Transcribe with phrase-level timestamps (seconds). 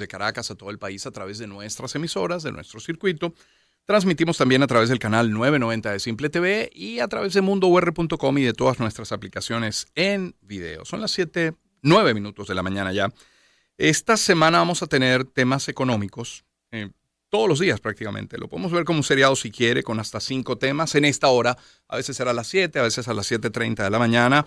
[0.00, 3.32] de Caracas a todo el país a través de nuestras emisoras, de nuestro circuito.
[3.84, 8.38] Transmitimos también a través del canal 990 de Simple TV y a través de mundour.com
[8.38, 10.84] y de todas nuestras aplicaciones en video.
[10.84, 13.12] Son las 7, 9 minutos de la mañana ya.
[13.78, 16.90] Esta semana vamos a tener temas económicos eh,
[17.30, 18.36] todos los días prácticamente.
[18.36, 21.56] Lo podemos ver como un seriado si quiere, con hasta cinco temas en esta hora.
[21.88, 24.44] A veces será a las 7, a veces a las 7.30 de la mañana.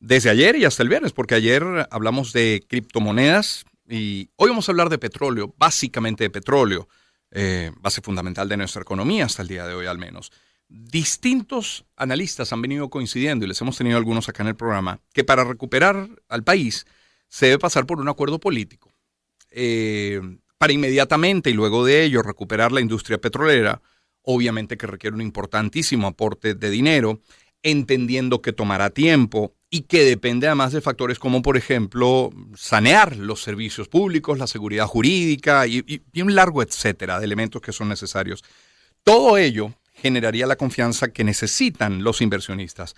[0.00, 4.72] Desde ayer y hasta el viernes, porque ayer hablamos de criptomonedas, y hoy vamos a
[4.72, 6.88] hablar de petróleo, básicamente de petróleo,
[7.30, 10.32] eh, base fundamental de nuestra economía hasta el día de hoy al menos.
[10.68, 15.24] Distintos analistas han venido coincidiendo, y les hemos tenido algunos acá en el programa, que
[15.24, 16.86] para recuperar al país
[17.28, 18.92] se debe pasar por un acuerdo político.
[19.50, 20.20] Eh,
[20.58, 23.82] para inmediatamente y luego de ello recuperar la industria petrolera,
[24.22, 27.20] obviamente que requiere un importantísimo aporte de dinero,
[27.62, 33.42] entendiendo que tomará tiempo y que depende además de factores como, por ejemplo, sanear los
[33.42, 38.44] servicios públicos, la seguridad jurídica y, un largo etcétera de elementos que son necesarios.
[39.02, 42.94] Todo ello generaría la confianza que necesitan los inversionistas.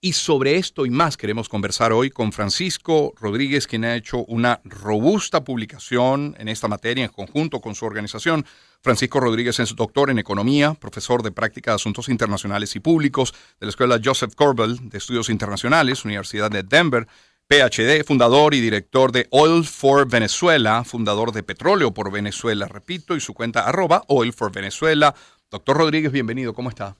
[0.00, 4.60] Y sobre esto y más queremos conversar hoy con Francisco Rodríguez, quien ha hecho una
[4.62, 8.46] robusta publicación en esta materia en conjunto con su organización.
[8.80, 13.66] Francisco Rodríguez es doctor en Economía, profesor de Práctica de Asuntos Internacionales y Públicos de
[13.66, 17.08] la Escuela Joseph Corbel de Estudios Internacionales, Universidad de Denver,
[17.48, 23.20] PhD, fundador y director de Oil for Venezuela, fundador de Petróleo por Venezuela, repito, y
[23.20, 25.12] su cuenta arroba Oil for Venezuela.
[25.50, 26.94] Doctor Rodríguez, bienvenido, ¿cómo está?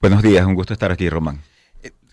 [0.00, 1.42] Buenos días, un gusto estar aquí, Román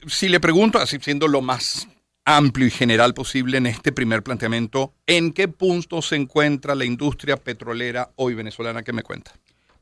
[0.08, 1.88] si le pregunto, así siendo lo más
[2.26, 7.38] amplio y general posible en este primer planteamiento, ¿en qué punto se encuentra la industria
[7.38, 8.84] petrolera hoy venezolana?
[8.84, 9.32] ¿Qué me cuenta?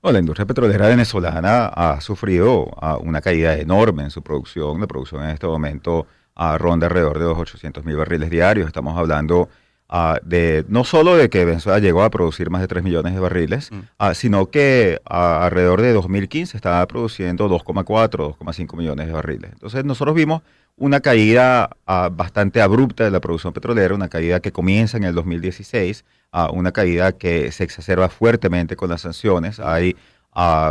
[0.04, 4.80] la industria petrolera venezolana ha sufrido ah, una caída enorme en su producción.
[4.80, 8.68] La producción en este momento ah, ronda alrededor de los 800 mil barriles diarios.
[8.68, 9.50] Estamos hablando
[9.90, 13.22] Ah, de no solo de que Venezuela llegó a producir más de 3 millones de
[13.22, 13.80] barriles, mm.
[14.00, 19.52] ah, sino que ah, alrededor de 2015 estaba produciendo 2,4, 2,5 millones de barriles.
[19.54, 20.42] Entonces nosotros vimos
[20.76, 21.72] una caída
[22.12, 26.06] bastante abrupta de la producción petrolera, una caída que comienza en el 2016,
[26.54, 29.60] una caída que se exacerba fuertemente con las sanciones.
[29.60, 29.96] Hay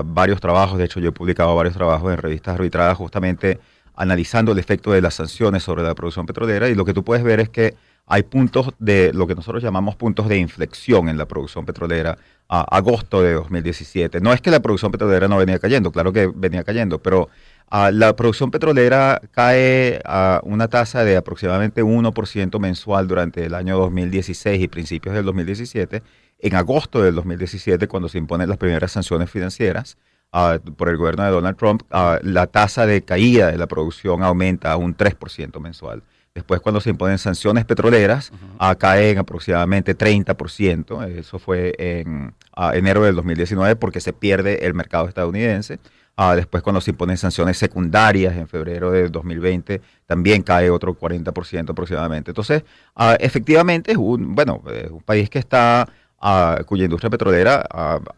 [0.04, 3.59] varios trabajos, de hecho yo he publicado varios trabajos en revistas arbitradas justamente
[3.97, 7.25] analizando el efecto de las sanciones sobre la producción petrolera y lo que tú puedes
[7.25, 7.75] ver es que
[8.06, 12.17] hay puntos de lo que nosotros llamamos puntos de inflexión en la producción petrolera
[12.49, 14.21] a agosto de 2017.
[14.21, 17.28] No es que la producción petrolera no venía cayendo, claro que venía cayendo, pero
[17.69, 23.77] ah, la producción petrolera cae a una tasa de aproximadamente 1% mensual durante el año
[23.77, 26.03] 2016 y principios del 2017.
[26.39, 29.99] En agosto del 2017, cuando se imponen las primeras sanciones financieras,
[30.31, 34.22] ah, por el gobierno de Donald Trump, ah, la tasa de caída de la producción
[34.22, 36.05] aumenta a un 3% mensual.
[36.36, 38.30] Después, cuando se imponen sanciones petroleras,
[38.76, 41.08] cae en aproximadamente 30%.
[41.19, 42.34] Eso fue en
[42.74, 45.78] enero del 2019 porque se pierde el mercado estadounidense.
[46.14, 51.70] Ah, después, cuando se imponen sanciones secundarias en febrero del 2020, también cae otro 40%
[51.70, 52.32] aproximadamente.
[52.32, 52.64] Entonces,
[52.94, 55.88] ah, efectivamente, es un, bueno, es un país que está,
[56.20, 57.66] ah, cuya industria petrolera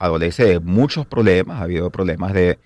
[0.01, 1.61] adolece de muchos problemas.
[1.61, 2.59] Ha habido problemas de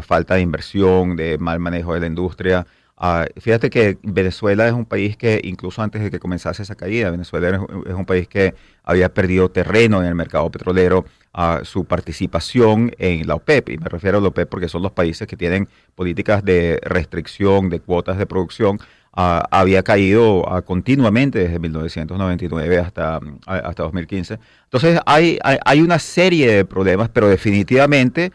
[0.00, 2.66] falta de inversión, de mal manejo de la industria.
[2.98, 7.10] Ah, fíjate que Venezuela es un país que incluso antes de que comenzase esa caída,
[7.10, 7.48] Venezuela
[7.86, 13.26] es, un país que había perdido terreno en el mercado petrolero, a su participación en
[13.26, 16.42] la OPEP, y me refiero a la OPEP porque son los países que tienen políticas
[16.42, 18.78] de restricción de cuotas de producción,
[19.12, 24.38] ah, había caído continuamente desde 1999 hasta, hasta 2015.
[24.64, 28.32] Entonces hay, hay, una serie de problemas, pero definitivamente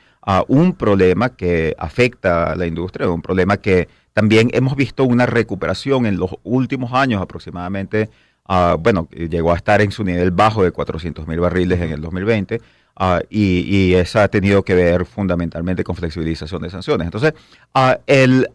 [0.47, 6.05] un problema que afecta a la industria, un problema que también hemos visto una recuperación
[6.05, 8.09] en los últimos años aproximadamente,
[8.49, 12.01] uh, bueno, llegó a estar en su nivel bajo de 400 mil barriles en el
[12.01, 12.61] 2020.
[13.03, 17.05] Ah, y, y, eso ha tenido que ver fundamentalmente con flexibilización de sanciones.
[17.05, 17.33] Entonces,
[17.73, 17.93] uh,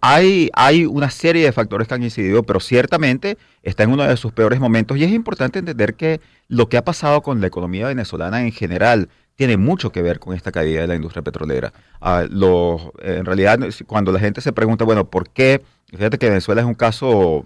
[0.02, 4.32] hay una serie de factores que han incidido, pero ciertamente está en uno de sus
[4.32, 8.42] peores momentos y es importante entender que lo que ha pasado con la economía venezolana
[8.42, 11.72] en general tiene mucho que ver con esta caída de la industria petrolera.
[12.00, 15.62] Ah, en realidad, cuando la gente se pregunta, bueno, ¿por qué?
[15.90, 17.44] Fíjate que Venezuela es un caso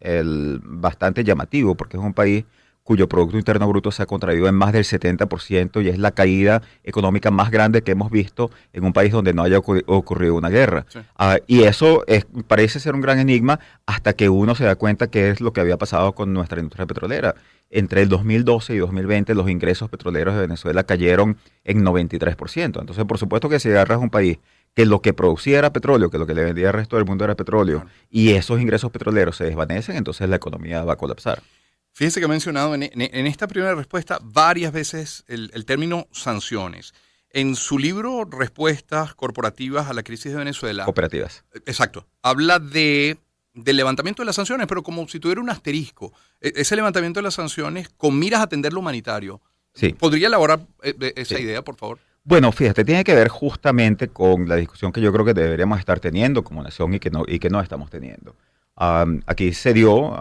[0.00, 2.44] el, bastante llamativo, porque es un país
[2.82, 6.62] cuyo Producto Interno Bruto se ha contraído en más del 70% y es la caída
[6.82, 10.84] económica más grande que hemos visto en un país donde no haya ocurrido una guerra.
[11.16, 15.06] Ah, y eso es, parece ser un gran enigma hasta que uno se da cuenta
[15.08, 17.36] qué es lo que había pasado con nuestra industria petrolera.
[17.74, 22.80] Entre el 2012 y 2020 los ingresos petroleros de Venezuela cayeron en 93%.
[22.80, 24.38] Entonces, por supuesto que si agarras un país
[24.74, 27.24] que lo que producía era petróleo, que lo que le vendía al resto del mundo
[27.24, 31.42] era petróleo, y esos ingresos petroleros se desvanecen, entonces la economía va a colapsar.
[31.92, 32.82] Fíjese que ha mencionado en,
[33.26, 36.92] esta primera respuesta varias veces el, término sanciones.
[37.30, 40.84] En su libro Respuestas corporativas a la crisis de Venezuela.
[40.84, 41.44] Cooperativas.
[41.64, 42.06] Exacto.
[42.22, 43.16] Habla de
[43.54, 46.12] del levantamiento de las sanciones, pero como si tuviera un asterisco.
[46.40, 49.40] E, ese levantamiento de las sanciones con miras a atender lo humanitario.
[49.74, 49.92] Sí.
[49.92, 51.98] ¿Podría elaborar eh, esa idea, por favor?
[52.24, 55.98] Bueno, fíjate, tiene que ver justamente con la discusión que yo creo que deberíamos estar
[55.98, 58.36] teniendo como nación y que no, y que no estamos teniendo
[58.76, 60.16] aquí se dio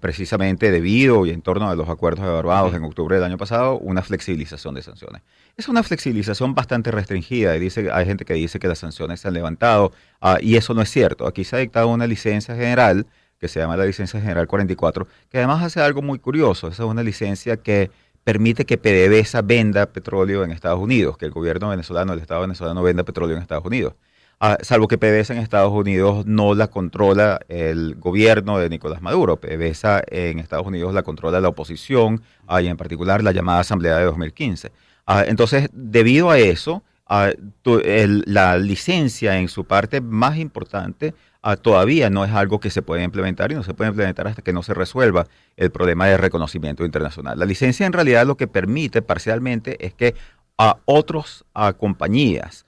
[0.00, 3.78] precisamente debido y en torno a los acuerdos de Barbados en octubre del año pasado
[3.78, 5.22] una flexibilización de sanciones.
[5.56, 9.28] Es una flexibilización bastante restringida y dice, hay gente que dice que las sanciones se
[9.28, 11.26] han levantado ah, y eso no es cierto.
[11.26, 13.06] Aquí se ha dictado una licencia general
[13.38, 16.68] que se llama la licencia general 44, que además hace algo muy curioso.
[16.68, 17.90] Esa es una licencia que
[18.24, 22.82] permite que PDVSA venda petróleo en Estados Unidos, que el gobierno venezolano, el Estado venezolano
[22.82, 23.94] venda petróleo en Estados Unidos.
[24.38, 29.40] Ah, salvo que PDVSA en Estados Unidos no la controla el gobierno de Nicolás Maduro.
[29.40, 33.96] PDVSA en Estados Unidos la controla la oposición ah, y en particular la llamada Asamblea
[33.96, 34.72] de 2015.
[35.06, 41.14] Ah, entonces, debido a eso, la licencia en su parte más importante
[41.62, 44.52] todavía no es algo que se puede implementar y no se puede implementar hasta que
[44.52, 47.38] no se resuelva el problema de reconocimiento internacional.
[47.38, 50.16] La licencia en realidad lo que permite parcialmente es que
[50.58, 51.44] a otras
[51.78, 52.65] compañías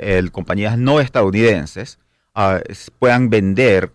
[0.00, 1.98] el, compañías no estadounidenses
[2.98, 3.90] puedan vender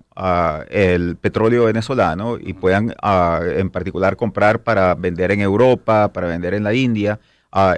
[0.70, 6.64] el petróleo venezolano y puedan en particular comprar para vender en Europa, para vender en
[6.64, 7.20] la India.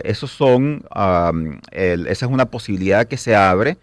[0.03, 0.86] esos son,
[1.71, 3.77] esa es una posibilidad que se abre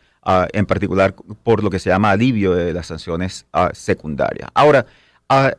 [0.52, 4.48] en particular por lo que se llama alivio de las sanciones secundarias.
[4.54, 4.86] Ahora,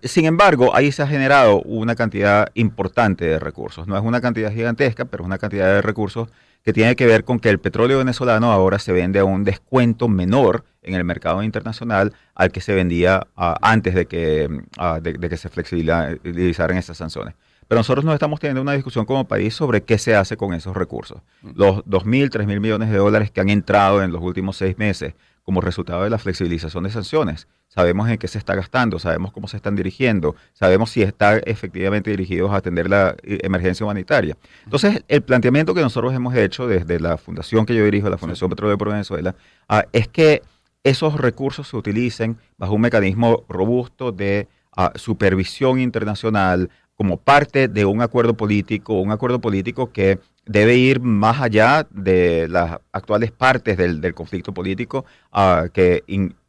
[0.04, 3.88] sin embargo, ahí se ha generado una cantidad importante de recursos.
[3.88, 6.28] No es una cantidad gigantesca, pero es una cantidad de recursos
[6.64, 10.08] que tiene que ver con que el petróleo venezolano ahora se vende a un descuento
[10.08, 15.14] menor en el mercado internacional al que se vendía ah, antes de que, ah, de,
[15.18, 17.36] que se flexibilizaran esas sanciones.
[17.68, 20.76] Pero nosotros no estamos teniendo una discusión como país sobre qué se hace con esos
[20.76, 21.22] recursos.
[21.42, 21.52] Mm.
[21.56, 25.62] Los 2.000, 3.000 millones de dólares que han entrado en los últimos seis meses como
[25.62, 27.48] resultado de la flexibilización de sanciones.
[27.68, 32.12] Sabemos en qué se está gastando, sabemos cómo se están dirigiendo, sabemos si están efectivamente
[32.12, 34.38] dirigidos a atender la eh, emergencia humanitaria.
[34.64, 38.50] Entonces, el planteamiento que nosotros hemos hecho desde la fundación que yo dirijo, la Fundación
[38.50, 39.36] Petróleo por Venezuela,
[39.68, 40.42] ah, es que
[40.84, 47.86] esos recursos se utilicen bajo un mecanismo robusto de ah, supervisión internacional como parte de
[47.86, 53.78] un acuerdo político, un acuerdo político que debe ir más allá de las actuales partes
[53.78, 56.04] del, conflicto político uh, que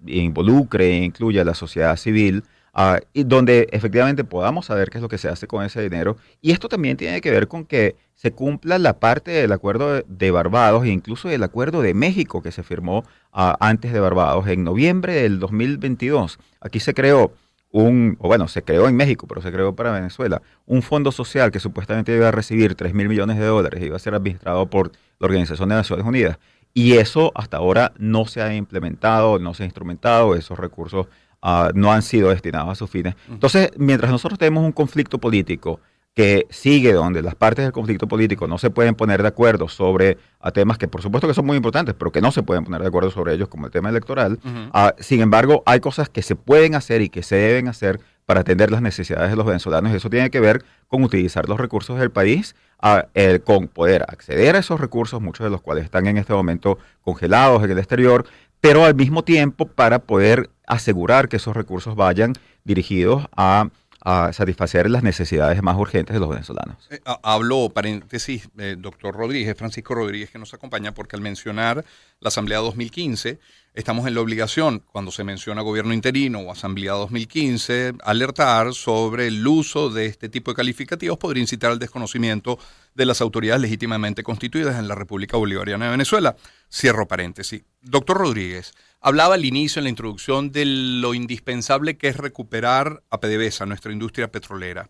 [0.07, 2.45] involucre e incluya a la sociedad civil,
[2.75, 6.17] uh, y donde efectivamente podamos saber qué es lo que se hace con ese dinero.
[6.41, 10.31] Y esto también tiene que ver con que se cumpla la parte del acuerdo de
[10.31, 13.01] Barbados e incluso el acuerdo de México que se firmó
[13.33, 16.39] uh, antes de Barbados en noviembre del 2022.
[16.61, 17.33] Aquí se creó
[17.75, 21.51] un, o bueno, se creó en México, pero se creó para Venezuela, un fondo social
[21.51, 24.93] que supuestamente iba a recibir 3 mil millones de dólares, iba a ser administrado por
[25.19, 26.39] la Organización de Naciones Unidas.
[26.73, 31.09] Y eso hasta ahora no se ha implementado, no se ha instrumentado, esos recursos
[31.43, 33.17] ah, no han sido destinados a sus fines.
[33.29, 35.81] Entonces, mientras nosotros tenemos un conflicto político
[36.15, 40.17] que sigue donde las partes del conflicto político no se pueden poner de acuerdo sobre
[40.41, 42.81] a temas que por supuesto que son muy importantes, pero que no se pueden poner
[42.83, 44.39] de acuerdo sobre ellos, como el tema electoral.
[44.73, 48.41] Ah, sin embargo, hay cosas que se pueden hacer y que se deben hacer para
[48.41, 49.93] atender las necesidades de los venezolanos.
[49.93, 53.07] Eso tiene que ver con utilizar los recursos del país, ah,
[53.43, 57.65] con poder acceder a esos recursos, muchos de los cuales están en este momento congelados
[57.65, 58.25] en el exterior,
[58.61, 63.69] pero al mismo tiempo para poder asegurar que esos recursos vayan dirigidos a
[64.05, 66.77] a satisfacer las necesidades más urgentes de los venezolanos.
[66.91, 71.87] Eh, hablo, paréntesis, eh, doctor Rodríguez, Francisco Rodríguez, que nos acompaña, porque al mencionar
[72.21, 73.39] la Asamblea 2015,
[73.73, 79.47] estamos en la obligación, cuando se menciona gobierno interino o Asamblea 2015, alertar sobre el
[79.47, 82.59] uso de este tipo de calificativos podría incitar al desconocimiento
[82.95, 86.37] de las autoridades legítimamente constituidas en la República Bolivariana de Venezuela.
[86.71, 87.63] Cierro paréntesis.
[87.81, 88.75] Doctor Rodríguez,
[89.07, 93.93] Hablaba al inicio, en la introducción, de lo indispensable que es recuperar a PDVSA, nuestra
[93.93, 94.89] industria petrolera.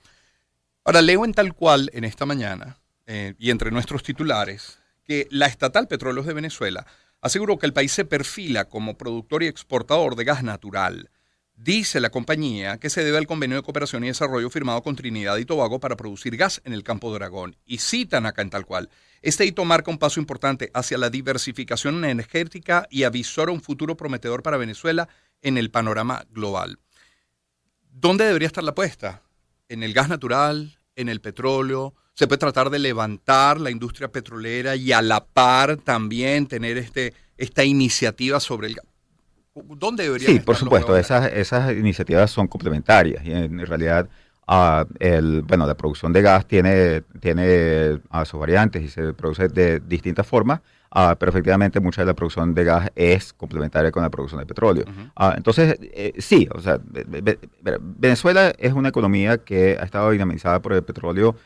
[0.84, 5.46] Ahora, leo en tal cual en esta mañana, eh, y entre nuestros titulares, que la
[5.46, 6.86] estatal Petróleos de Venezuela
[7.20, 11.10] aseguró que el país se perfila como productor y exportador de gas natural.
[11.56, 15.36] Dice la compañía que se debe al convenio de cooperación y desarrollo firmado con Trinidad
[15.36, 17.56] y Tobago para producir gas en el campo de Aragón.
[17.64, 18.90] Y citan acá en tal cual.
[19.22, 24.42] Este hito marca un paso importante hacia la diversificación energética y avisora un futuro prometedor
[24.42, 25.08] para Venezuela
[25.42, 26.80] en el panorama global.
[27.88, 29.22] ¿Dónde debería estar la apuesta?
[29.68, 30.78] ¿En el gas natural?
[30.96, 31.94] ¿En el petróleo?
[32.14, 37.14] ¿Se puede tratar de levantar la industria petrolera y a la par también tener este,
[37.36, 38.93] esta iniciativa sobre el gas?
[39.54, 44.08] ¿Dónde deberían Sí, estar por supuesto, esas, esas iniciativas son complementarias y en, realidad
[44.48, 49.48] ah, el, bueno, la producción de gas tiene, tiene ah, sus variantes y se produce
[49.48, 54.02] de distintas formas, ah, pero efectivamente mucha de la producción de gas es complementaria con
[54.02, 54.84] la producción de petróleo.
[55.36, 60.10] Entonces, eh, sí, o sea, ve- ve- ve- Venezuela es una economía que ha estado
[60.10, 61.36] dinamizada por el petróleo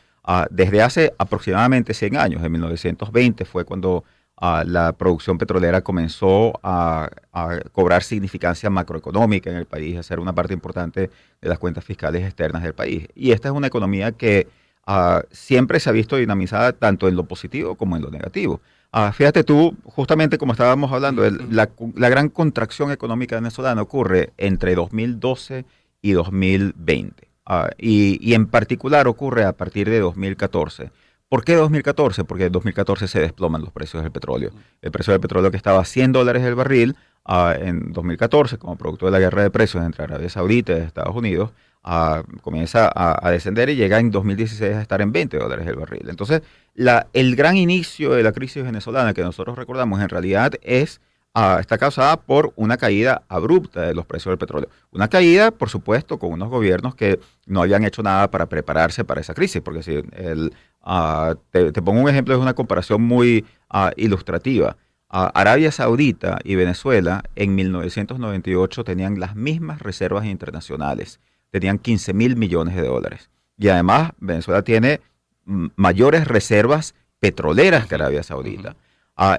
[0.51, 2.43] desde hace aproximadamente 100 años.
[2.43, 4.03] En 1920 fue cuando
[4.39, 10.19] ah, la producción petrolera comenzó a, a cobrar significancia macroeconómica en el país, a ser
[10.19, 11.09] una parte importante
[11.41, 13.07] de las cuentas fiscales externas del país.
[13.15, 14.47] Y esta es una economía que
[14.87, 18.61] ah, siempre se ha visto dinamizada tanto en lo positivo como en lo negativo.
[18.91, 21.69] Ah, fíjate tú, justamente como estábamos hablando, el- la,
[22.09, 25.65] gran contracción económica venezolana ocurre entre 2012
[26.01, 27.27] y 2020.
[27.45, 30.91] Ah, y, y en particular ocurre a partir de 2014.
[31.29, 32.23] ¿Por qué 2014?
[32.23, 34.49] Porque en 2014 se desploman los precios del petróleo.
[34.81, 38.75] El precio del petróleo que estaba a 100 dólares el barril ah, en 2014, como
[38.75, 41.51] producto de la guerra de precios entre Arabia Saudita y Estados Unidos,
[41.83, 46.09] ah, comienza a, descender y llega en 2016 a estar en 20 dólares el barril.
[46.09, 46.41] Entonces,
[47.13, 50.99] el gran inicio de la crisis venezolana que nosotros recordamos en realidad es
[51.35, 54.69] ah, está causada por una caída abrupta de los precios del petróleo.
[54.91, 59.21] Una caída, por supuesto, con unos gobiernos que no habían hecho nada para prepararse para
[59.21, 63.45] esa crisis, porque si el, ah, te, te pongo un ejemplo, es una comparación muy
[63.69, 64.77] ah, ilustrativa.
[65.09, 71.19] Ah, Arabia Saudita y Venezuela en 1998 tenían las mismas reservas internacionales,
[71.51, 73.29] tenían 15 mil millones de dólares.
[73.57, 75.01] Y además Venezuela tiene
[75.45, 78.75] mm, mayores reservas petroleras que Arabia Saudita.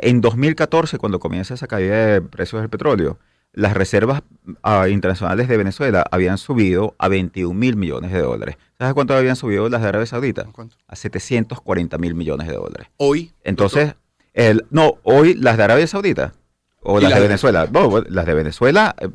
[0.02, 3.18] En 2014, cuando comienza esa caída de precios del petróleo,
[3.52, 4.22] las reservas
[4.62, 8.56] ah, internacionales de Venezuela habían subido a 21 mil millones de dólares.
[8.78, 10.44] ¿Sabes cuánto habían subido las de Arabia Saudita?
[10.52, 10.76] ¿Cuánto?
[10.86, 12.88] A 740 mil millones de dólares.
[12.96, 13.32] Hoy.
[13.42, 13.94] Entonces,
[14.34, 16.32] el, no, hoy las de Arabia Saudita
[16.82, 17.68] o ¿Y las las de de- Venezuela.
[17.70, 19.08] No, las de Venezuela, eh,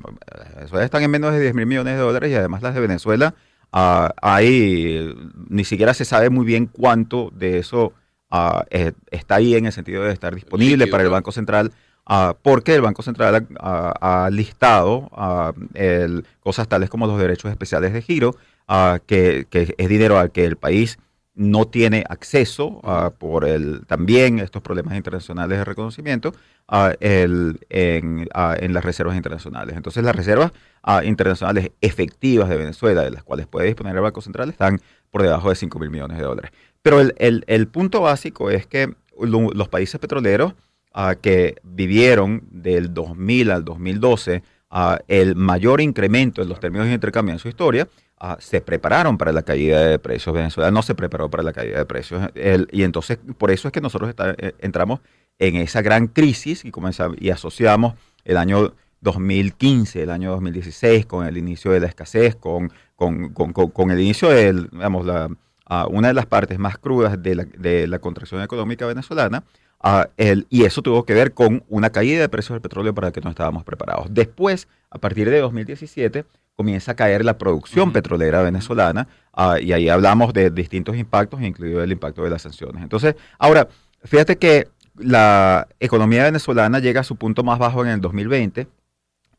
[0.56, 3.34] Venezuela están en menos de 10 mil millones de dólares y además las de Venezuela,
[3.72, 5.16] ah, hay, eh,
[5.50, 7.94] ni siquiera se sabe muy bien cuánto de eso
[8.30, 11.10] ah, eh, está ahí en el sentido de estar disponible Líquido, para el.
[11.10, 11.72] Banco Central.
[12.06, 17.94] Ah, porque el Banco Central ha, listado ah, el- cosas tales como los derechos especiales
[17.94, 18.36] de giro,
[18.68, 20.98] ah, que, es dinero al que el país
[21.38, 22.80] no tiene acceso
[23.20, 26.34] por el, también estos problemas internacionales de reconocimiento
[27.02, 28.30] en,
[28.74, 29.76] las reservas internacionales.
[29.76, 30.54] Entonces las reservas
[31.04, 34.80] internacionales efectivas de Venezuela, de las cuales puede disponer el Banco Central, están
[35.12, 36.52] por debajo de 5 mil millones de dólares.
[36.82, 40.54] Pero el, el- punto básico es que lo- los países petroleros
[41.22, 47.34] que vivieron del 2000 al 2012 ah, el mayor incremento en los términos de intercambio
[47.34, 47.88] en su historia,
[48.20, 50.34] ah, se prepararon para la caída de precios.
[50.36, 52.30] Venezuela no se preparó para la caída de precios.
[52.36, 55.00] El- y entonces, por eso es que nosotros está- eh, entramos
[55.40, 61.26] en esa gran crisis y, comenzamos, y asociamos el año 2015, el año 2016, con
[61.26, 65.30] el inicio de la escasez, con, con, con- con- el inicio de digamos, la,
[65.90, 69.44] una de las partes más crudas de la, de la contracción económica venezolana.
[70.18, 73.12] El- y eso tuvo que ver con una caída de precios del petróleo para la
[73.12, 74.08] que no estábamos preparados.
[74.10, 79.90] Después, a partir de 2017, comienza a caer la producción petrolera venezolana ah, y ahí
[79.90, 82.82] hablamos de distintos impactos, incluido el impacto de las sanciones.
[82.82, 83.68] Entonces, ahora,
[84.04, 88.68] fíjate que la economía venezolana llega a su punto más bajo en el 2020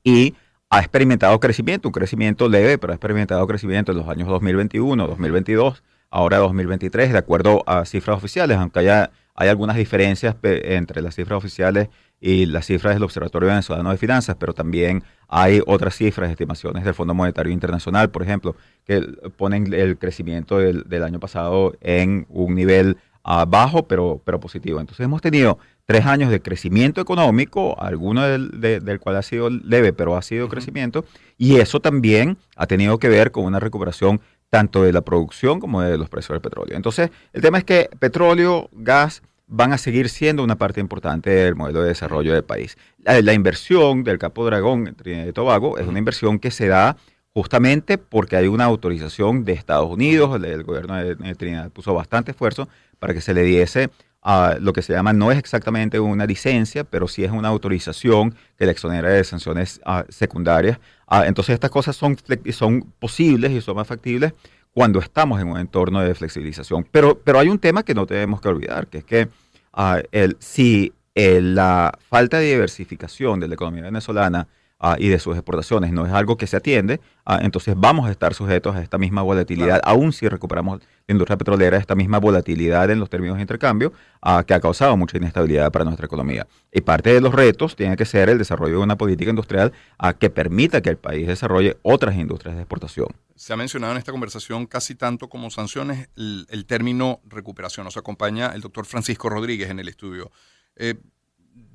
[0.04, 0.34] y
[0.68, 5.82] ha experimentado crecimiento, un crecimiento leve, pero ha experimentado crecimiento en los años 2021, 2022,
[6.10, 11.38] ahora 2023, de acuerdo a cifras oficiales, aunque haya, hay algunas diferencias entre las cifras
[11.38, 11.88] oficiales
[12.20, 16.94] y las cifras del Observatorio Venezolano de Finanzas, pero también hay otras cifras, estimaciones del
[16.94, 19.00] Fondo Monetario Internacional, por ejemplo, que
[19.36, 24.80] ponen el crecimiento del, del año pasado en un nivel ah, bajo, pero, pero positivo.
[24.80, 29.50] Entonces hemos tenido tres años de crecimiento económico, alguno del, de- del cual ha sido
[29.50, 31.04] leve, pero ha sido crecimiento,
[31.36, 35.82] y eso también ha tenido que ver con una recuperación tanto de la producción como
[35.82, 36.76] de los precios del petróleo.
[36.76, 41.54] Entonces, el tema es que petróleo, gas van a seguir siendo una parte importante del
[41.54, 42.76] modelo de desarrollo del país.
[43.04, 46.66] La, la inversión del Capo Dragón en Trinidad y Tobago es una inversión que se
[46.66, 46.96] da
[47.32, 51.94] justamente porque hay una autorización de Estados Unidos, el, el gobierno de, de Trinidad puso
[51.94, 53.90] bastante esfuerzo para que se le diese
[54.28, 58.34] a lo que se llama, no es exactamente una licencia, pero sí es una autorización
[58.58, 60.80] que le exonera de sanciones ah, secundarias.
[61.06, 62.16] Ah, entonces estas cosas son,
[62.52, 64.32] son posibles y son más factibles
[64.74, 66.84] cuando estamos en un entorno de flexibilización.
[66.90, 69.28] Pero, pero hay un tema que no tenemos que olvidar, que es que
[69.72, 75.18] ah, el, si el- la falta de diversificación de la economía venezolana ah, y de
[75.18, 78.82] sus exportaciones no es algo que se atiende, ah, entonces vamos a estar sujetos a
[78.82, 83.36] esta misma volatilidad, aún si recuperamos la industria petrolera, esta misma volatilidad en los términos
[83.36, 83.92] de intercambio
[84.22, 86.46] ah, que ha causado mucha inestabilidad para nuestra economía.
[86.72, 89.72] Y parte de los retos tiene que ser el desarrollo de una política industrial
[90.18, 93.08] que permita que el país desarrolle otras industrias de exportación.
[93.34, 97.84] Se ha mencionado en esta conversación casi tanto como sanciones el, término recuperación.
[97.84, 100.30] Nos acompaña el doctor Francisco Rodríguez en el estudio.
[100.74, 100.94] Eh,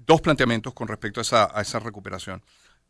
[0.05, 2.41] dos planteamientos con respecto a esa, a esa recuperación.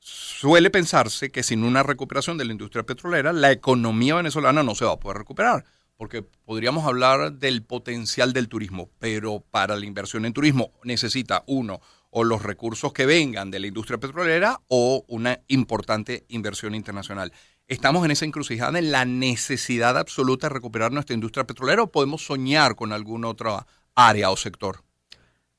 [0.04, 4.84] Suele pensarse que sin una recuperación de la industria petrolera, la economía venezolana no se
[4.84, 5.64] va a poder recuperar,
[5.96, 11.82] porque podríamos hablar del potencial del turismo, pero para la inversión en turismo necesita uno
[12.10, 17.32] o los recursos que vengan de la industria petrolera o una importante inversión internacional.
[17.68, 22.26] ¿Estamos en esa encrucijada en la necesidad absoluta de recuperar nuestra industria petrolera o podemos
[22.26, 24.84] soñar con alguna otra área o sector?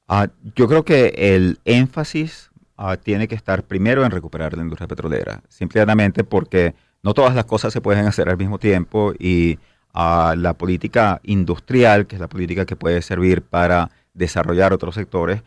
[0.08, 4.88] Ah, yo creo que el énfasis ah, tiene que estar primero en recuperar la industria
[4.88, 9.59] petrolera, simplemente porque no todas las cosas se pueden hacer al mismo tiempo y
[9.95, 15.43] ah, la política industrial, que es la política que puede servir para desarrollar otros sectores,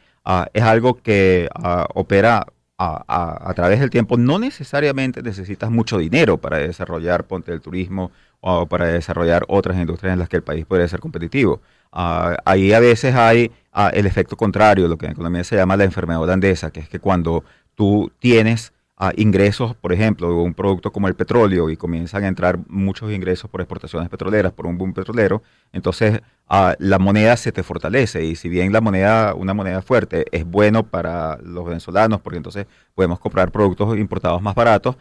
[0.53, 1.47] es algo que
[1.93, 4.17] opera a, través del tiempo.
[4.17, 10.13] No necesariamente necesitas mucho dinero para desarrollar, ponte el turismo o para desarrollar otras industrias
[10.13, 11.61] en las que el país puede ser competitivo.
[11.95, 13.51] Ahí a veces hay
[13.93, 16.99] el efecto contrario, lo que en economía se llama la enfermedad holandesa, que es que
[16.99, 18.73] cuando tú tienes
[19.15, 23.49] ingresos, por ejemplo, de un producto como el petróleo y comienzan a entrar muchos ingresos
[23.49, 25.41] por exportaciones petroleras, por un boom petrolero,
[25.73, 30.45] entonces la moneda se te fortalece y si bien la moneda, una moneda fuerte es
[30.45, 34.95] bueno para los venezolanos porque entonces podemos comprar productos importados más baratos,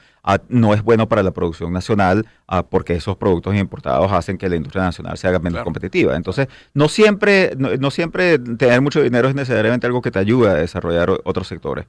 [0.48, 2.26] no es bueno para la producción nacional
[2.70, 6.16] porque esos productos importados hacen que la industria nacional se haga menos competitiva.
[6.16, 10.54] Entonces, no siempre, no, siempre tener mucho dinero es necesariamente algo que te ayuda a
[10.54, 11.86] desarrollar otros sectores.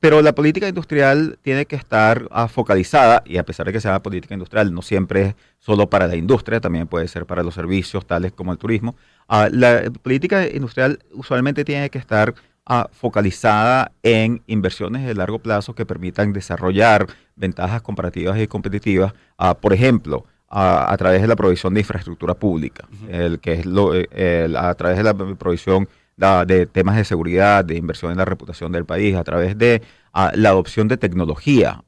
[0.00, 4.34] pero la política industrial tiene que estar focalizada y a pesar de que sea política
[4.34, 8.32] industrial, no siempre es solo para la industria, también puede ser para los servicios tales
[8.32, 8.85] como el turismo.
[9.28, 15.74] Ah, la política industrial usualmente tiene que estar ah, focalizada en inversiones de largo plazo
[15.74, 21.74] que permitan desarrollar ventajas comparativas y competitivas, ah, por ejemplo, a través de la provisión
[21.74, 26.96] de infraestructura pública, el que es lo, eh, a través de la provisión de temas
[26.96, 29.82] de seguridad, de inversión en la reputación del país, a través de
[30.14, 31.82] la adopción de tecnología,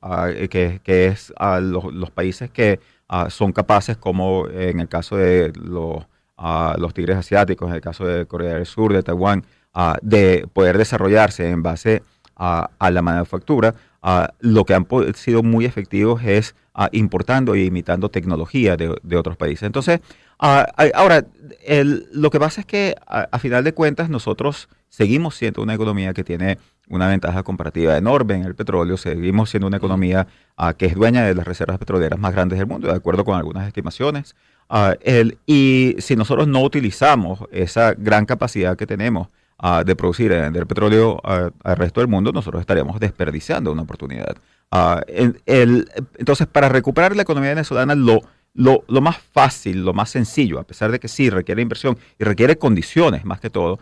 [0.50, 1.32] que, que, es
[1.62, 2.80] los, los países que
[3.30, 6.04] son capaces, como en el caso de los,
[6.38, 9.44] ah, los tigres asiáticos, en el caso de Corea del Sur, de Taiwán,
[10.02, 12.02] de poder desarrollarse en base
[12.34, 13.74] a la manufactura,
[14.40, 16.56] lo que han sido muy efectivos es
[16.92, 19.64] importando e imitando tecnología de, de otros países.
[19.64, 20.00] Entonces,
[20.38, 21.26] ahora,
[22.12, 26.24] lo que pasa es que a final de cuentas nosotros seguimos siendo una economía que
[26.24, 28.96] tiene una ventaja comparativa enorme en el petróleo.
[28.96, 32.66] Seguimos siendo una economía ah, que es dueña de las reservas petroleras más grandes del
[32.66, 34.34] mundo, de acuerdo con algunas estimaciones.
[34.68, 34.94] Ah,
[35.46, 39.28] y si nosotros no utilizamos esa gran capacidad que tenemos
[39.58, 44.36] ah, de producir y vender petróleo al resto del mundo, nosotros estaríamos desperdiciando una oportunidad.
[45.46, 48.20] entonces, para recuperar la economía venezolana, lo
[48.58, 52.58] lo, más fácil, lo más sencillo, a pesar de que sí requiere inversión y requiere
[52.58, 53.78] condiciones más que todo,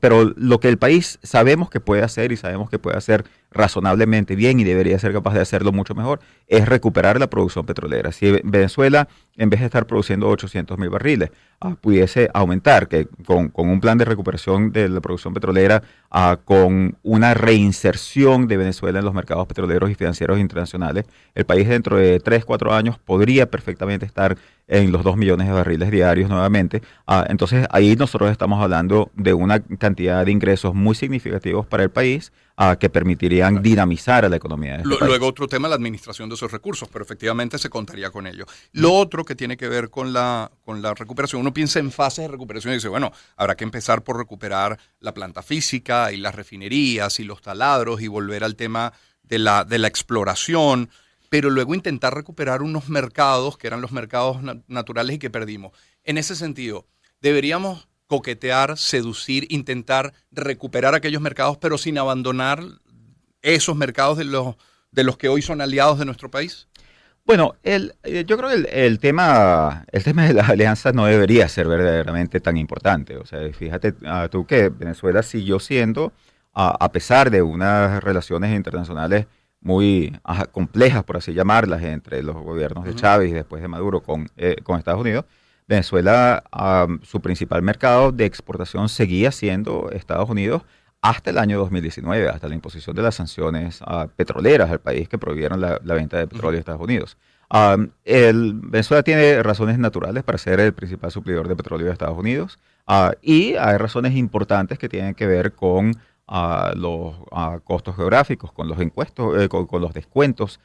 [0.00, 4.36] pero lo que el país sabemos que puede hacer y sabemos que puede hacer razonablemente
[4.36, 8.12] bien y debería ser capaz de hacerlo mucho mejor, es recuperar la producción petrolera.
[8.12, 11.30] Si Venezuela, en vez de estar produciendo 800 mil barriles,
[11.60, 16.96] ah, pudiese aumentar, que con, un plan de recuperación de la producción petrolera, ah, con
[17.02, 22.20] una reinserción de Venezuela en los mercados petroleros y financieros internacionales, el país dentro de
[22.20, 24.36] 3, 4 años podría perfectamente estar
[24.68, 26.82] en los 2 millones de barriles diarios nuevamente.
[27.06, 31.90] Ah, entonces ahí nosotros estamos hablando de una cantidad de ingresos muy significativos para el
[31.90, 34.78] país ah, que permitirían dinamizar a la economía.
[34.78, 38.26] De este Luego otro tema, la administración de esos recursos, pero efectivamente se contaría con
[38.26, 38.46] ello.
[38.72, 42.24] Lo otro que tiene que ver con la, con la recuperación, uno piensa en fases
[42.24, 46.34] de recuperación y dice, bueno, habrá que empezar por recuperar la planta física y las
[46.34, 48.92] refinerías y los taladros y volver al tema
[49.22, 50.90] de la, de la exploración
[51.30, 55.72] pero luego intentar recuperar unos mercados que eran los mercados naturales y que perdimos.
[56.02, 56.86] En ese sentido,
[57.20, 62.60] deberíamos coquetear, seducir, intentar recuperar aquellos mercados, pero sin abandonar
[63.40, 64.56] esos mercados de los,
[64.90, 66.66] de los que hoy son aliados de nuestro país?
[67.24, 71.48] Bueno, el, eh, yo creo que el, tema, el tema de las alianzas no debería
[71.48, 73.16] ser verdaderamente tan importante.
[73.16, 76.12] O sea, fíjate ah, tú que Venezuela siguió siendo,
[76.52, 79.26] a pesar de unas relaciones internacionales
[79.60, 80.18] muy
[80.50, 84.56] complejas, por así llamarlas, entre los gobiernos de Chávez y después de Maduro con, eh,
[84.64, 85.26] con Estados Unidos,
[85.70, 86.42] Venezuela,
[87.04, 90.62] su principal mercado de exportación seguía siendo Estados Unidos,
[91.00, 93.80] hasta el año 2019, hasta la imposición de las sanciones
[94.16, 97.16] petroleras al país que prohibieron la, venta de petróleo a Estados Unidos.
[98.04, 102.58] el, Venezuela tiene razones naturales para ser el principal suplidor de petróleo de Estados Unidos
[103.22, 105.94] y hay razones importantes que tienen que ver con
[106.74, 107.14] los
[107.62, 110.58] costos geográficos, con los, eh, con, los descuentos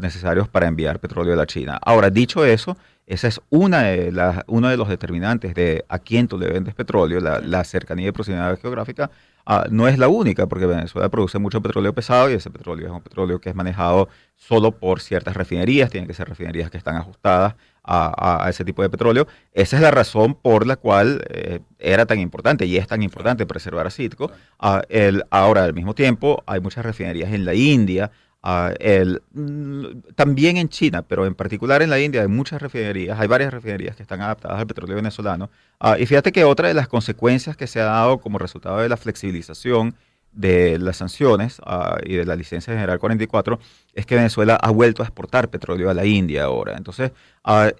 [0.00, 1.78] necesarios para enviar petróleo a la China.
[1.82, 6.28] Ahora, dicho eso, esa es una de las, uno de los determinantes de a quién
[6.28, 9.10] tú le vendes petróleo, la, cercanía y proximidad geográfica,
[9.46, 12.92] ah, no es la única, porque Venezuela produce mucho petróleo pesado y ese petróleo es
[12.92, 16.96] un petróleo que es manejado solo por ciertas refinerías, tienen que ser refinerías que están
[16.96, 19.26] ajustadas a, ese tipo de petróleo.
[19.54, 23.46] Esa es la razón por la cual eh, era tan importante y es tan importante
[23.46, 24.30] preservar a Citgo.
[24.58, 28.10] Ah, el, ahora, al mismo tiempo, hay muchas refinerías en la India,
[28.42, 33.18] Ah, el, mm, también en China, pero en particular en la India hay muchas refinerías,
[33.18, 35.50] hay varias refinerías que están adaptadas al petróleo venezolano.
[35.80, 38.88] Ah, y fíjate que otra de las consecuencias que se ha dado como resultado de
[38.88, 39.96] la flexibilización
[40.32, 43.58] de las sanciones ah, y de la licencia general 44
[43.94, 46.76] es que Venezuela ha vuelto a exportar petróleo a la India ahora.
[46.76, 47.10] Entonces,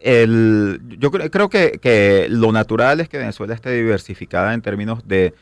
[0.01, 5.35] el, yo creo que, que, lo natural es que Venezuela esté diversificada en términos de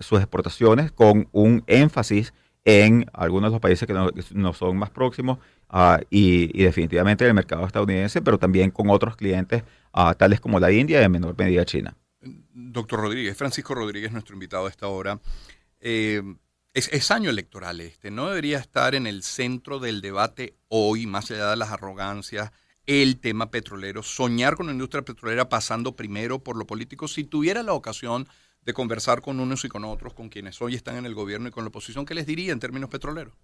[0.00, 2.34] sus exportaciones con un énfasis
[2.68, 3.94] en algunos de los países que
[4.34, 5.38] no, son más próximos
[5.70, 9.62] ah, y, definitivamente en el mercado estadounidense, pero también con otros clientes
[9.94, 11.96] ah, tales como la India y en menor medida China.
[12.20, 15.18] Doctor Rodríguez, Francisco Rodríguez, nuestro invitado a esta hora.
[15.80, 16.22] Eh,
[16.74, 21.48] es, año electoral este, no debería estar en el centro del debate hoy, más allá
[21.48, 22.52] de las arrogancias,
[22.84, 27.08] el tema petrolero, soñar con la industria petrolera pasando primero por lo político.
[27.08, 28.28] Si tuviera la ocasión
[28.64, 31.50] de conversar con unos y con otros, con quienes hoy están en el gobierno y
[31.50, 33.34] con la oposición, ¿qué les diría en términos petroleros?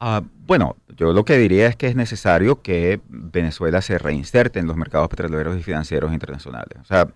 [0.00, 4.66] Ah, bueno, yo lo que diría es que es necesario que Venezuela se reinserte en
[4.66, 6.78] los mercados petroleros y financieros internacionales.
[6.80, 7.08] O sea,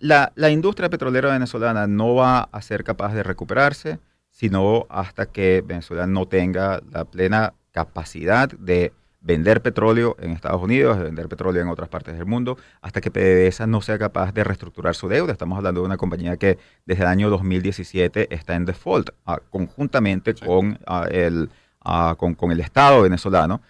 [0.00, 3.98] la, la, industria petrolera venezolana no va a ser capaz de recuperarse,
[4.30, 8.92] sino hasta que Venezuela no tenga la plena capacidad de
[9.24, 13.66] vender petróleo en Estados Unidos, vender petróleo en otras partes del mundo, hasta que PDVSA
[13.66, 15.32] no sea capaz de reestructurar su deuda.
[15.32, 20.34] Estamos hablando de una compañía que desde el año 2017 está en default, ah, conjuntamente
[20.34, 21.48] con, ah, el,
[21.80, 23.60] ah, con, con, el Estado venezolano,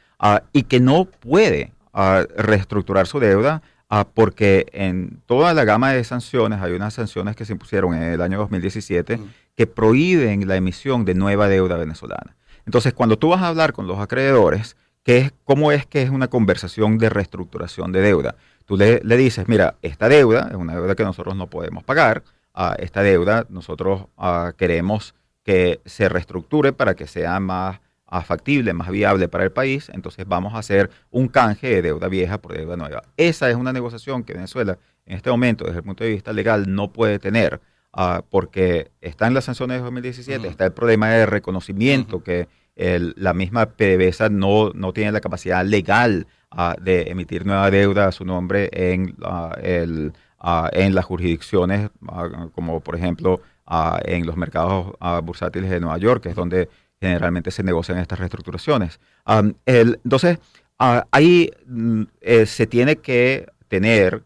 [0.53, 1.73] y que no puede
[2.37, 3.63] reestructurar su deuda
[4.15, 8.21] porque en toda la gama de sanciones, hay unas sanciones que se impusieron en el
[8.21, 9.21] año 2017
[9.55, 12.35] que prohíben la emisión de nueva deuda venezolana.
[12.67, 16.29] Entonces, cuando tú vas a hablar con los acreedores, es, ¿cómo es que es una
[16.29, 18.37] conversación de reestructuración de deuda?
[18.65, 22.23] Tú le, dices, mira, esta deuda es una deuda que nosotros no podemos pagar,
[22.55, 28.73] uh, esta deuda nosotros uh, queremos que se reestructure para que sea más uh, factible,
[28.73, 32.57] más viable para el país, entonces vamos a hacer un canje de deuda vieja por
[32.57, 33.03] deuda nueva.
[33.19, 36.75] Esa es una negociación que Venezuela en este momento, desde el punto de vista legal,
[36.75, 37.61] no puede tener,
[38.31, 43.67] porque está en las sanciones de 2017, está el problema de reconocimiento que la misma
[43.67, 48.69] PDVSA no, no tiene la capacidad legal ah, de emitir nueva deuda a su nombre
[48.73, 49.17] en,
[49.63, 51.91] el, ah, en las jurisdicciones,
[52.55, 53.41] como por ejemplo
[54.05, 56.69] en los mercados bursátiles de Nueva York, que es donde
[57.01, 59.01] generalmente se negocian estas reestructuraciones.
[59.67, 60.39] entonces,
[60.79, 64.23] ahí mm, eh, se tiene que tener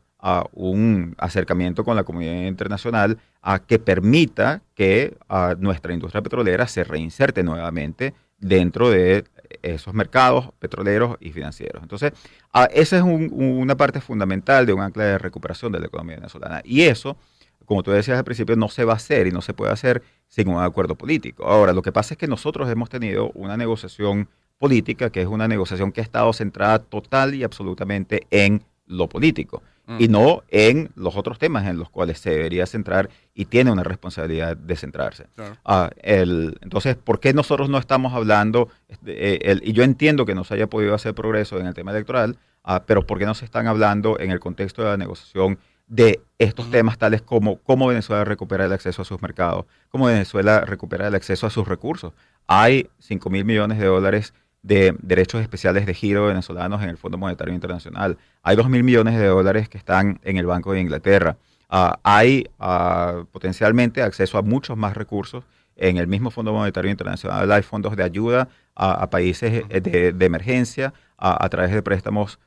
[0.53, 5.17] un acercamiento con la comunidad internacional a que permita que
[5.59, 9.25] nuestra industria petrolera se reinserte nuevamente dentro de
[9.63, 11.83] esos mercados petroleros y financieros.
[11.83, 12.13] Entonces,
[12.53, 16.61] ah, esa es una parte fundamental de un ancla de recuperación de la economía venezolana.
[16.65, 17.17] Y eso,
[17.65, 20.03] como tú decías al principio, no se va a hacer y no se puede hacer
[20.29, 21.45] sin un acuerdo político.
[21.45, 25.49] Ahora, lo que pasa es que nosotros hemos tenido una negociación política, que es una
[25.49, 29.63] negociación que ha estado centrada total y absolutamente en lo político
[29.99, 33.83] y no en los otros temas en los cuales se debería centrar y tiene una
[33.83, 35.27] responsabilidad de centrarse.
[35.65, 40.35] Ah, el, entonces, ¿por qué nosotros no estamos hablando, este, eh, y yo entiendo que
[40.35, 43.35] no se haya podido hacer progreso en el tema electoral, ah, pero ¿por qué no
[43.35, 47.87] se están hablando en el contexto de la negociación de estos temas tales como cómo
[47.87, 52.13] Venezuela recupera el acceso a sus mercados, cómo Venezuela recupera el acceso a sus recursos?
[52.47, 54.35] Hay 5 mil millones de dólares
[54.69, 58.19] de derechos especiales de giro venezolanos en el Fondo Monetario Internacional.
[58.43, 61.39] Hay 2 mil millones de dólares que están en el Banco de Inglaterra.
[61.71, 67.51] Ah, hay ah, potencialmente acceso a muchos más recursos en el mismo Fondo Monetario Internacional.
[67.51, 72.39] Hay fondos de ayuda a, países eh, de, emergencia a través de préstamos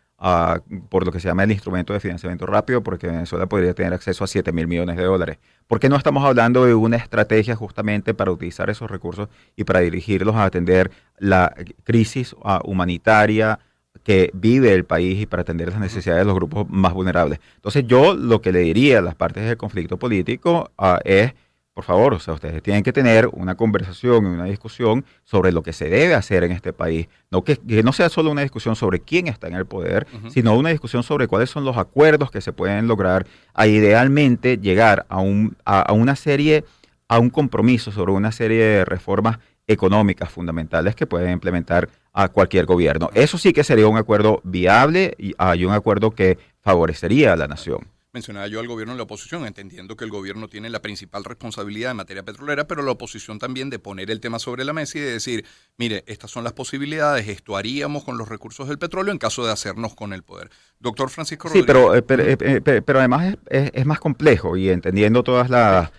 [0.89, 4.23] por lo que se llama el instrumento de financiamiento rápido, porque Venezuela podría tener acceso
[4.23, 5.39] a 7 mil millones de dólares.
[5.65, 9.79] ¿Por qué no estamos hablando de una estrategia justamente para utilizar esos recursos y para
[9.79, 13.60] dirigirlos a atender la crisis ah, humanitaria
[14.03, 17.39] que vive el país y para atender las necesidades de los grupos más vulnerables?
[17.55, 21.34] Entonces yo lo que le diría a las partes del conflicto político ah, es
[21.73, 25.63] por favor, o sea, ustedes tienen que tener una conversación y una discusión sobre lo
[25.63, 27.07] que se debe hacer en este país.
[27.29, 30.69] No que, no sea solo una discusión sobre quién está en el poder, sino una
[30.69, 35.55] discusión sobre cuáles son los acuerdos que se pueden lograr a idealmente llegar a, un,
[35.63, 36.65] a, una serie,
[37.07, 42.65] a un compromiso sobre una serie de reformas económicas fundamentales que pueden implementar a cualquier
[42.65, 43.10] gobierno.
[43.13, 47.47] Eso sí que sería un acuerdo viable y hay un acuerdo que favorecería a la
[47.47, 51.24] nación mencionaba yo al gobierno y la oposición, entendiendo que el gobierno tiene la principal
[51.24, 54.97] responsabilidad en materia petrolera, pero la oposición también de poner el tema sobre la mesa
[54.97, 55.45] y de decir,
[55.78, 59.52] mire, estas son las posibilidades, esto haríamos con los recursos del petróleo en caso de
[59.52, 60.50] hacernos con el poder.
[60.80, 61.65] Doctor Francisco Rodríguez.
[61.65, 65.91] Sí, pero, eh, eh, eh, pero, además es, más complejo y entendiendo todas las...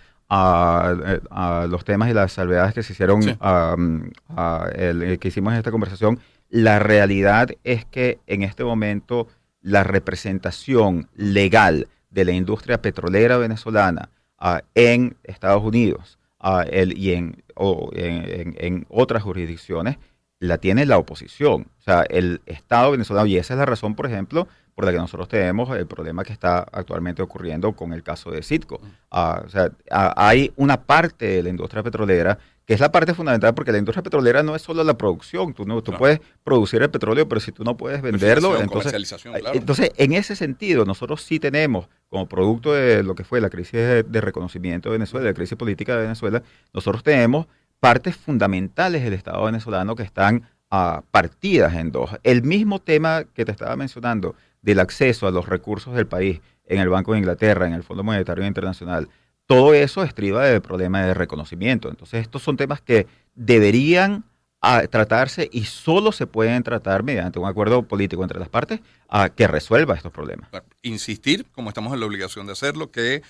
[1.69, 7.49] los temas y las salvedades que se hicieron, que hicimos en esta conversación, la realidad
[7.63, 9.27] es que en este momento
[9.61, 17.43] la representación legal de la industria petrolera venezolana ah, en Estados Unidos ah, y en,
[17.55, 19.97] en, otras jurisdicciones
[20.39, 21.67] la tiene la oposición.
[21.79, 24.97] O sea, el Estado venezolano, y esa es la razón, por ejemplo, por la que
[24.97, 28.81] nosotros tenemos el problema que está actualmente ocurriendo con el caso de Citco.
[29.09, 33.53] Ah, o sea, hay una parte de la industria petrolera que es la parte fundamental
[33.53, 36.89] porque la industria petrolera no es solo la producción, tú, no, tú puedes producir el
[36.89, 39.15] petróleo, pero si tú no puedes venderlo, entonces,
[39.53, 43.73] entonces en ese sentido nosotros sí tenemos, como producto de lo que fue la crisis
[43.73, 47.47] de, reconocimiento de Venezuela, la crisis política de Venezuela, nosotros tenemos
[47.79, 52.11] partes fundamentales del Estado venezolano que están ah, partidas en dos.
[52.23, 56.79] El mismo tema que te estaba mencionando del acceso a los recursos del país en
[56.79, 59.09] el Banco de Inglaterra, en el Fondo Monetario Internacional,
[59.45, 61.89] todo eso estriba del problema de reconocimiento.
[61.89, 64.23] Entonces, estos son temas que deberían
[64.61, 68.79] ah, tratarse y solo se pueden tratar mediante un acuerdo político entre las partes
[69.09, 70.49] a que resuelva estos problemas.
[70.81, 73.21] Insistir, como estamos en la obligación de hacerlo, que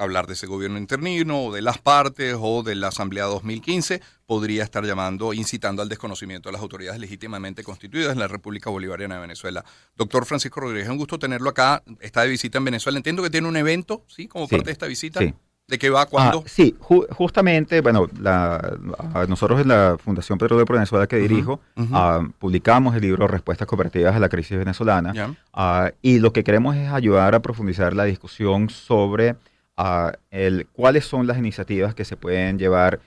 [0.00, 4.64] hablar de ese gobierno interno o de las partes o de la Asamblea 2015 podría
[4.64, 9.20] estar llamando, incitando al desconocimiento de las autoridades legítimamente constituidas en la República Bolivariana de
[9.20, 9.64] Venezuela.
[9.96, 11.82] Doctor Francisco Rodríguez, es un gusto tenerlo acá.
[12.00, 12.98] Está de visita en Venezuela.
[12.98, 14.26] Entiendo que tiene un evento, ¿sí?
[14.26, 15.20] Como parte de esta visita.
[15.20, 15.34] Sí.
[15.70, 16.04] ¿De qué va?
[16.06, 16.42] ¿Cuándo?
[16.44, 18.08] Ah, sí, justamente, bueno,
[19.28, 21.60] nosotros en la Fundación Petróleo de Venezuela que dirijo,
[21.92, 25.36] ah, publicamos el libro Respuestas Cooperativas a la Crisis Venezolana.
[25.52, 29.36] Ah, y lo que queremos es ayudar a profundizar la discusión sobre
[30.32, 32.98] el, cuáles son las iniciativas que se pueden llevar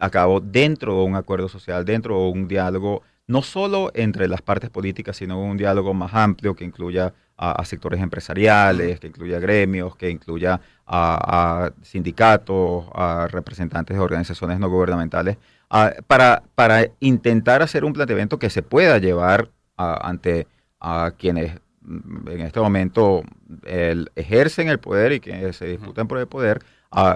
[0.00, 4.42] a cabo dentro de un acuerdo social, dentro de un diálogo, no solo entre las
[4.42, 9.94] partes políticas, sino un diálogo más amplio que incluya a, sectores empresariales, que incluya gremios,
[9.96, 15.38] que incluya a, sindicatos, a representantes de organizaciones no gubernamentales,
[16.06, 20.48] para, para intentar hacer un planteamiento que se pueda llevar ante
[20.80, 23.22] a quienes mm, en este momento
[24.16, 26.60] ejercen el poder y que se disputan por el poder,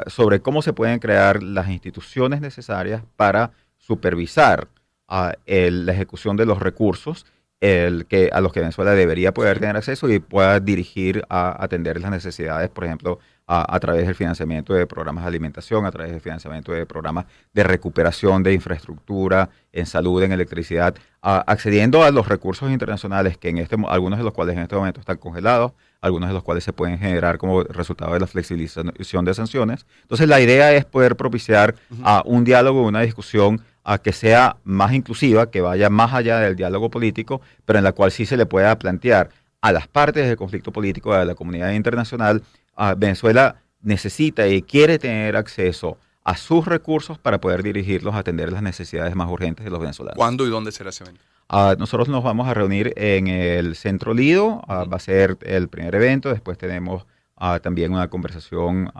[0.07, 4.69] sobre cómo se pueden crear las instituciones necesarias para supervisar
[5.09, 7.27] la ejecución de los recursos
[7.63, 12.01] el que, a los que Venezuela debería poder tener acceso y pueda dirigir a atender
[12.01, 16.21] las necesidades, por ejemplo, a, través del financiamiento de programas de alimentación, a través del
[16.21, 22.71] financiamiento de programas de recuperación de infraestructura en salud, en electricidad, accediendo a los recursos
[22.71, 26.35] internacionales que en este, algunos de los cuales en este momento están congelados, algunos de
[26.35, 29.87] los cuales se pueden generar como resultado de la flexibilización de sanciones.
[30.03, 34.93] Entonces la idea es poder propiciar a un diálogo, una discusión a que sea más
[34.93, 38.47] inclusiva, que vaya más allá del diálogo político, pero en la cual sí se le
[38.47, 42.43] pueda plantear a las partes del conflicto político de la comunidad internacional,
[42.75, 48.53] a Venezuela necesita y quiere tener acceso a sus recursos para poder dirigirlos a atender
[48.53, 50.17] las necesidades más urgentes de los venezolanos.
[50.17, 51.23] ¿Cuándo y dónde será ese evento?
[51.49, 55.69] Ah, nosotros nos vamos a reunir en el Centro Lido, ah, va a ser el
[55.69, 58.91] primer evento, después tenemos ah, también una conversación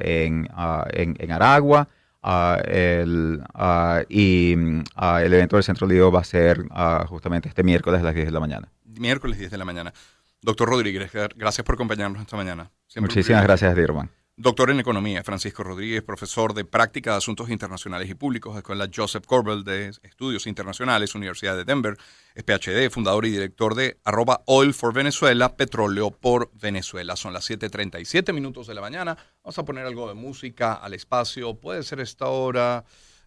[0.00, 0.48] en,
[0.92, 1.88] en Aragua,
[2.26, 6.66] Ah, el, uh, y uh, el evento del Centro Lido va a ser
[7.06, 8.72] justamente este miércoles a las 10 de la mañana.
[8.98, 9.92] Miércoles 10 de la mañana.
[10.40, 12.70] Doctor Rodríguez, gracias por acompañarnos esta mañana.
[12.96, 14.08] Muchísimas gracias, Dirman.
[14.36, 19.24] Doctor en Economía, Francisco Rodríguez, profesor de Práctica de Asuntos Internacionales y Públicos, Escuela Joseph
[19.26, 21.96] Corbel de Estudios Internacionales, Universidad de Denver,
[22.34, 27.14] es PhD, fundador y director de arroba Oil for Venezuela, Petróleo por Venezuela.
[27.14, 29.16] Son las 7.37 minutos de la mañana.
[29.44, 31.54] Vamos a poner algo de música al espacio.
[31.60, 32.84] Puede ser esta hora.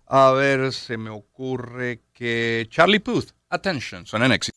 [0.07, 4.56] A ver, se me ocurre que Charlie Puth, Attention, son en éxito.